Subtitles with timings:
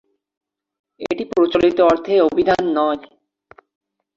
[1.01, 3.01] এটি প্রচলিত অর্থে অভিধান নয়।